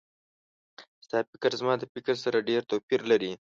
ستا 1.05 1.19
فکر 1.31 1.51
زما 1.59 1.73
د 1.79 1.83
فکر 1.93 2.15
سره 2.25 2.45
ډېر 2.49 2.61
توپیر 2.71 3.01
لري 3.11 3.31